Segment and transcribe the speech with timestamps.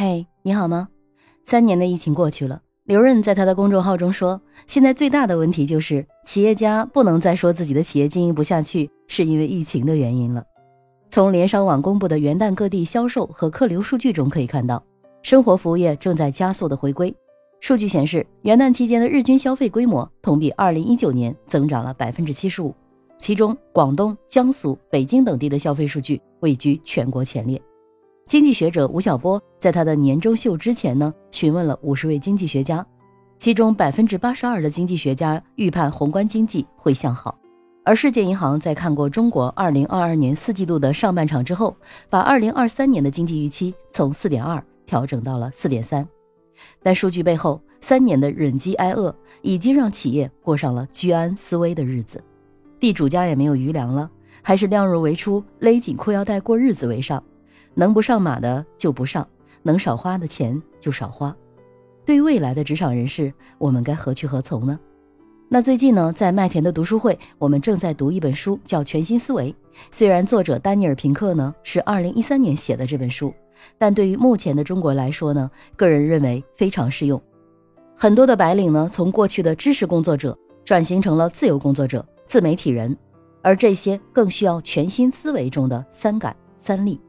[0.00, 0.86] 嘿，你好吗？
[1.42, 10.44] 三年的疫情过去了，刘润在他的公众号中说，现在最大的问题就是企业家不能再说自己的企业经营不下去是因为疫情的原因了。
[11.10, 14.80] 从联商网公布的元旦各地销售和客流数据中可以看到，
[15.22, 17.12] 生活服务业正在加速的回归。
[17.58, 22.72] 数据显示，元旦期间的日均消费规模同比二零一九年增长了百分之七十五，
[23.18, 27.60] 其中广东、江苏、北京等地的消费数据位居全国前列。
[28.28, 32.86] 经济学者吴晓波在他的年终秀之前呢，询问了五十位经济学家，
[33.38, 37.38] 其中百分之八十二的经济学家预判宏观经济会向好。
[37.86, 41.74] 而世界银行在看过中国二零二二年四季度的上半场之后，
[42.10, 46.06] 把二零二三年的经济预期从四点二调整到了四点三。
[46.82, 52.22] 但数据背后三年的忍饥挨饿，已经让企业过上了居安思危的日子，
[52.78, 54.10] 地主家也没有余粮了，
[54.42, 57.24] 还是量入为出，勒紧裤腰带过日子为上。
[57.78, 59.24] 能不上马的就不上，
[59.62, 61.32] 能少花的钱就少花。
[62.04, 64.76] 对于未来的职场人士，我们该何去何从呢？
[65.48, 69.52] 那最近呢，在麦田的读书会，我们正在读一本书，叫《全新思维》。
[69.92, 73.32] 虽然作者丹尼尔·平克呢是二零一三年写的这本书，
[73.78, 77.22] 但对于目前的中国来说呢，个人认为非常适用。
[77.94, 82.96] 很多的白领呢，从过去的知识工作者转型成了自由工作者、自媒体人，
[83.40, 87.00] 而这些更需要全新思维中的三感三力。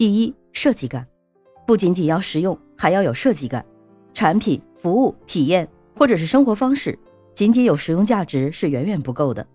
[0.00, 1.06] 第一，设计感，
[1.66, 3.62] 不仅仅要实用，还要有设计感。
[4.14, 6.98] 产品、服务、体验或者是生活方式。
[7.34, 9.46] 仅仅有实用价值是远远不够的，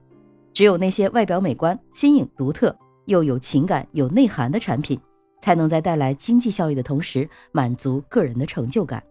[0.53, 4.99] 只有那些外表美观、新颖独特又有情感、有内涵的产品，
[5.41, 9.01] 才能在带来经济效益的同时满足个人的成就感。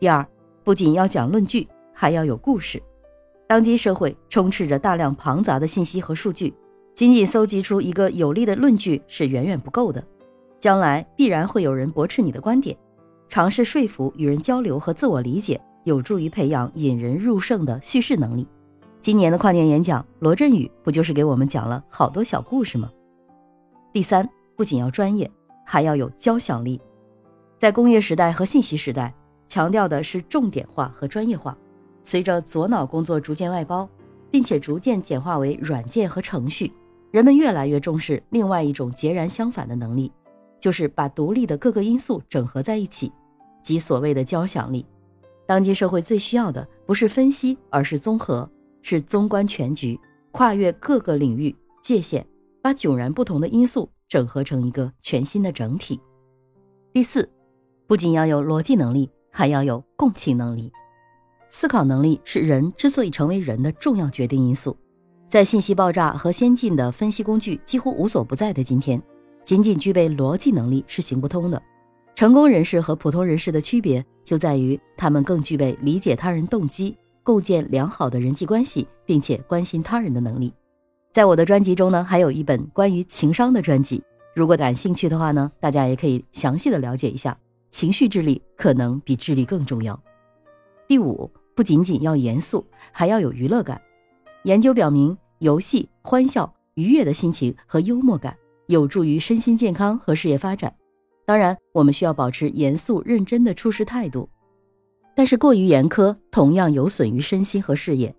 [0.00, 0.26] 第二，
[0.64, 2.82] 不仅要讲论据，还要有故事。
[3.46, 6.54] 当今社会充斥着大量庞杂的信息和数据，
[6.94, 10.02] 仅仅搜集出一个有力的论据是远远不够的。
[10.58, 12.76] 将来必然会有人驳斥你的观点，
[13.28, 15.60] 尝试说服、与人交流和自我理解。
[15.84, 18.46] 有助于培养引人入胜的叙事能力。
[19.00, 22.90] 今年的跨年演讲，罗振宇不就是给我们讲了好多小故事吗？
[23.90, 25.30] 第三，不仅要专业，
[25.64, 26.78] 还要有交响力。
[27.56, 29.14] 在工业时代和信息时代，
[29.46, 31.56] 强调的是重点化和专业化。
[32.04, 33.88] 随着左脑工作逐渐外包，
[34.30, 36.70] 并且逐渐简化为软件和程序，
[37.10, 40.12] 人们越来越重视另外一种截然相反的能力，
[40.58, 43.12] 就是把独立的各个因素整合在一起，
[43.62, 44.84] 即所谓的交响力。
[45.46, 48.50] 当今社会最需要的不是分析，而是综合，
[48.82, 49.98] 是纵观全局，
[50.30, 52.26] 跨越各个领域界限，
[52.60, 56.00] 把迥然不同的因素整合成一个全新的整体。
[56.92, 57.28] 第四，
[57.86, 60.70] 不仅要有逻辑能力，还要有共情能力。
[61.48, 64.76] 思考能力是人之所以成为人的重要决定因素。
[65.26, 69.02] 在信息爆炸和先进的分析工具几乎无所不在的今天，
[69.48, 71.62] 仅仅具备逻辑能力是行不通的。
[72.14, 80.52] 成功人士和普通人士的区别就在于，他们更具备理解他人动机、构建良好的人际关系，并且关心他人的能力。
[81.14, 84.02] 在我的专辑中呢，还有一本关于情商的专辑，
[84.34, 87.34] 如果感兴趣的话呢，大家也可以详细的了解一下。
[87.70, 89.98] 情绪智力可能比智力更重要。
[90.86, 93.80] 第五，不仅仅要严肃，还要有娱乐感。
[94.42, 98.36] 研究表明，游戏、欢笑、愉悦的心情和幽默感
[98.68, 100.74] 有助于身心健康和事业发展。
[101.26, 104.28] 当然，我们需要保持严肃认真的处事态度，
[105.14, 108.14] 但是过于严苛同样有损于身心和事业。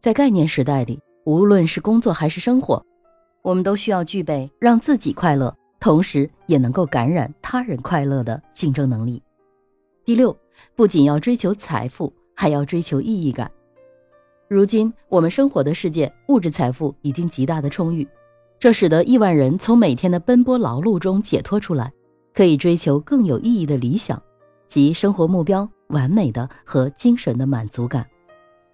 [0.00, 2.84] 在概念时代里，无论是工作还是生活，
[3.42, 9.22] 我们都需要具备让自己快乐，同时也能够感染他人快乐的竞争能力。
[10.04, 10.34] 第六，
[10.74, 13.50] 不仅要追求财富，还要追求意义感。
[14.48, 18.06] 如今，我们生活的世界物质财富已经极大的充裕，
[18.60, 21.92] 这使得亿万人从每天的奔波劳碌中解脱出来。
[22.32, 24.22] 可以追求更有意义的理想，
[24.68, 28.06] 及生活目标完美的和精神的满足感、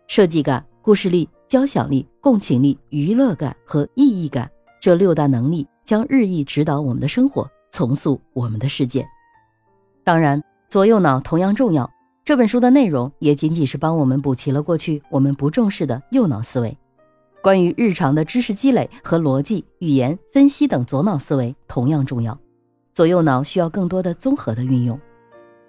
[0.08, 4.48] 设计感、故事力、交响力、共情力、娱乐感和意义感
[4.78, 9.06] 这六大能力将日益指导我们的生活，重塑我们的世界。
[10.04, 11.90] 当然，左右脑同样重要。
[12.22, 16.76] 这本书的内容也仅仅是帮我们补齐了过去我们不重视的右脑思维。
[17.46, 22.36] 关于日常的知识积累和逻辑、语言分析等左脑思维同样重要。
[22.92, 24.98] 左右脑需要更多的综合的运用。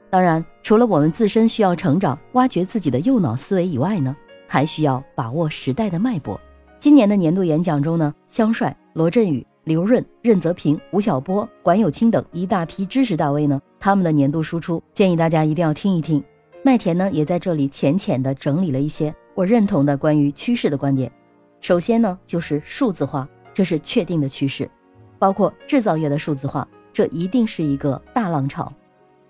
[0.10, 6.42] 当然，除了我们自身需要成长、挖掘自己的右脑思维以外呢，还需要把握时代的脉搏。
[6.80, 16.24] 今年的年度演讲中呢，香帅、罗振宇、刘润、任泽平、吴晓波、管有清等一大批知识大 V 呢，他们的年度输出建议大家一定要听一听。
[16.64, 21.12] 麦田呢，也在这里浅浅的整理了一些我认同的关于趋势的观点。
[21.60, 24.70] 首先呢，就是数字化，这是确定的趋势，
[25.18, 26.68] 包括制造业的数字化。
[26.94, 28.74] 这一定是一个大浪潮。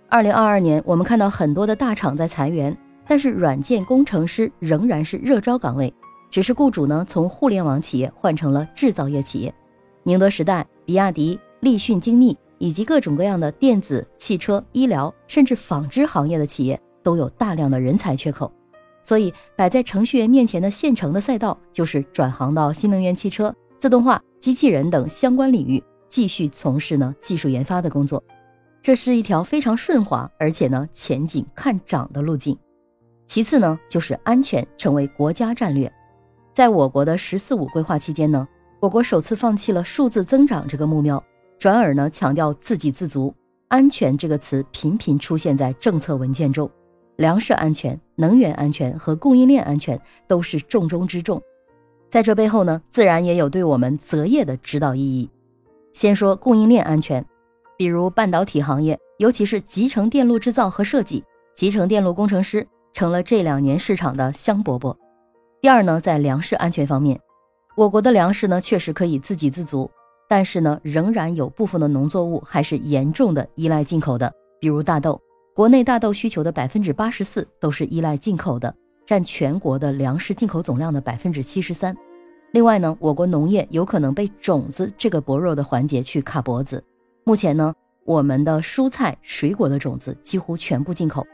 [0.07, 5.93] 二零二二年，我们看到很多的大厂在裁员，但是软件工程师仍然是热招岗位，
[6.31, 9.53] 只是雇主呢从互联网企业换成了制造业企业。
[10.03, 18.49] 宁德时代、比亚迪、立讯精密以及各种各样的电子、汽车、医疗甚至纺织行业的企业都有大量的人才缺口，
[19.07, 28.21] 所以摆在程序员面前的现成的赛道就是转行到新能源汽车、自动化、机器人等相关领域，继续从事呢技术研发的工作。
[28.81, 32.57] 这是一条非常顺滑，而且呢前景看涨的路径。
[33.25, 35.89] 其次呢，就是安全成为国家战略。
[36.51, 38.45] 在我国的“十四五”规划期间呢，
[38.81, 41.23] 我国首次放弃了数字增长这个目标，
[41.57, 43.33] 转而呢强调自给自足。
[43.69, 46.69] 安全这个词频频出现在政策文件中，
[47.17, 51.41] 粮食安全、能源安全和供应链安全都是重中之重。
[52.09, 55.29] 在这背后呢，自然也有对我们择业的指导意义。
[55.93, 57.25] 先说供应链安全。
[57.75, 61.23] 比如半导体行业，尤其是集成电路制造和设计，
[61.55, 64.95] 集成电路工程师成了这两年市场的香饽饽。
[65.61, 67.19] 第二呢，在粮食安全方面，
[67.75, 69.89] 我国的粮食呢确实可以自给自足，
[70.27, 74.33] 但是呢，仍然有部分的农作物还是严重的依赖进口的。
[74.59, 75.21] 比如大豆，
[75.57, 78.71] 国内大豆需求的百分之八十四都是依赖进口的，
[79.07, 81.97] 占全国的粮食进口总量的百分之七十三。
[82.51, 86.83] 另外呢，我国农业有可能被种子这个薄弱的环节去卡脖子。
[87.23, 87.73] 目前呢，
[88.05, 91.25] 我们的蔬菜、水果的种子几乎全部进口，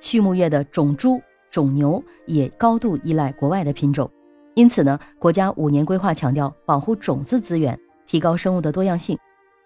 [0.00, 4.10] 畜牧业的种猪、种牛也高度依赖国外的品种。
[4.54, 9.16] 因此呢，国家五年规划强调保护种子资源，提高生物的多样性，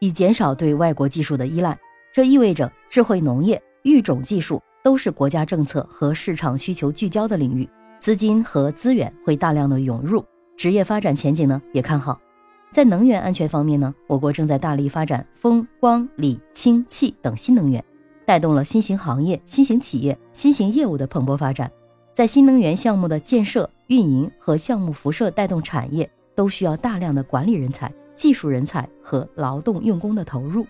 [0.00, 1.78] 以减少对外国技术的依赖。
[2.12, 7.68] 这意味着智慧农业、育种技术都是国家政策和市场需求聚焦的领域，
[7.98, 10.24] 资金和资源会大量的涌入，
[10.56, 12.20] 职业发展前景呢也看好。
[12.72, 17.84] 在能源安全方面呢，我国正在大力发展风光锂氢气等新能源，
[18.24, 21.70] 带动了新型行业、新型企业、新型业务的蓬勃发展。
[22.14, 30.66] 在新能源项目的建设、运营和项目辐射带动产业，都需要大量的管理人才、技术人才和劳动用工的投入。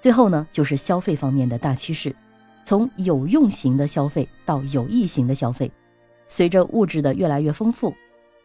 [0.00, 2.14] 最后呢，就是消费方面的大趋势，
[2.64, 5.70] 从有用型的消费到有益型的消费，
[6.28, 7.94] 随着物质的越来越丰富。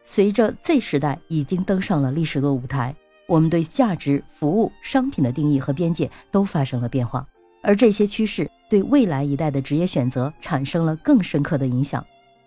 [0.04, 2.94] 随着 Z 时代已经登上了历史的舞台，
[3.26, 7.26] 我们对价值、服务、商品的定义和边界都发生了变化，
[7.62, 12.04] 而这些趋势对未来一代的职业选择产生了更深刻的影响。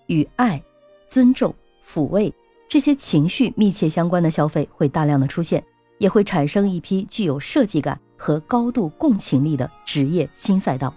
[0.07, 0.61] 与爱、
[1.07, 1.53] 尊重、
[1.87, 2.33] 抚慰
[2.67, 5.63] 这些情绪密切相关的消费会大量的出现，
[5.99, 10.91] 也会产生一批具有设计感和高度共情力的职业新赛道。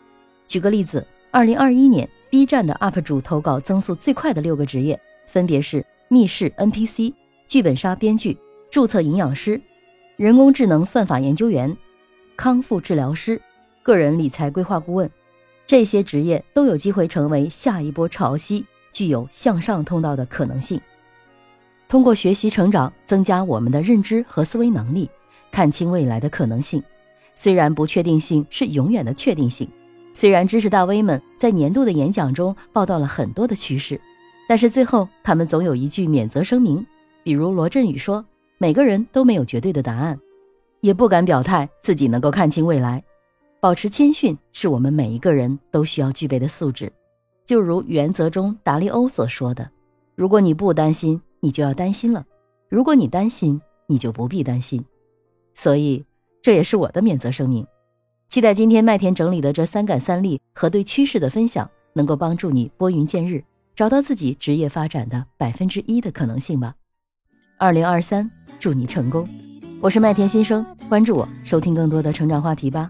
[0.47, 5.85] 举个例子，二零二一年 B 站的 UP 主投稿增速最快的六个职业，分别是。
[6.09, 7.13] 密室 NPC、
[7.47, 8.39] 剧本杀编剧、
[8.71, 9.61] 注册营养师、
[10.17, 11.75] 人工智能算法研究员、
[12.37, 13.41] 康复治疗师、
[13.83, 15.11] 个人理财规划顾问，
[15.67, 18.63] 这些职业都有机会成为下一波潮汐，
[18.93, 20.79] 具有向上通道的可能性。
[21.89, 25.11] 通过学习成长，增加我们的认知和思维能力，
[25.51, 26.81] 看清未来的可能性。
[27.35, 29.69] 虽然不确定性是永远的确定性，
[30.15, 34.01] 虽然知识大 V 们在年度的演讲中报道了很多的趋势。
[34.49, 36.87] 但是最后，他们总有一句免责声明，
[37.23, 38.25] 比如罗振宇说
[38.59, 40.19] ：“每个人都没有绝对的答案，
[40.81, 43.03] 也不敢表态自己能够看清未来。
[43.59, 46.93] 保持谦逊是我们每一个人都需要具备的素质。
[47.47, 49.69] 就如原则中达利欧所说的：
[50.15, 52.23] 如果你不担心，你就要担心了；
[52.69, 54.85] 如果你担心，你就不必担心。
[55.55, 56.05] 所以，
[56.43, 57.67] 这也是我的免责声明。
[58.29, 66.77] 期待今天麦田整理的这三感三利和对趋势的分享，能够帮助你拨云见日。”找到自己职业发展的百分之一的可能性吧。
[67.59, 69.29] 二零二三，祝你成功！
[69.81, 72.89] 我是麦田新生，关注我，收听更多的成长话题吧。